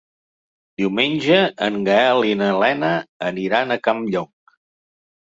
Diumenge 0.81 1.35
en 1.65 1.75
Gaël 1.87 2.25
i 2.29 2.31
na 2.39 2.47
Lena 2.61 2.89
aniran 3.27 3.75
a 3.75 3.77
Campllong. 3.89 4.31